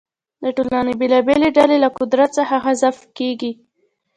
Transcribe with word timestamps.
د 0.43 0.45
ټولنې 0.57 0.93
بېلابېلې 0.99 1.49
ډلې 1.57 1.77
له 1.83 1.89
قدرت 1.99 2.29
څخه 2.37 2.55
حذف 2.65 2.97
کیږي. 3.17 3.51